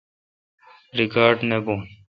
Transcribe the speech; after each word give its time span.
ریکاڑ 0.97 1.33
نہ 1.49 1.57
بھون 1.65 1.79